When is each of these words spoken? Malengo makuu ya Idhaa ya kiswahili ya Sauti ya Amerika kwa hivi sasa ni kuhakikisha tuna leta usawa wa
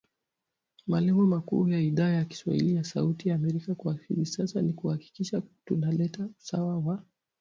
Malengo 0.87 1.25
makuu 1.27 1.67
ya 1.69 1.79
Idhaa 1.79 2.09
ya 2.09 2.25
kiswahili 2.25 2.75
ya 2.75 2.83
Sauti 2.83 3.29
ya 3.29 3.35
Amerika 3.35 3.75
kwa 3.75 3.99
hivi 4.09 4.25
sasa 4.25 4.61
ni 4.61 4.73
kuhakikisha 4.73 5.41
tuna 5.65 5.91
leta 5.91 6.29
usawa 6.39 6.77
wa 6.79 7.03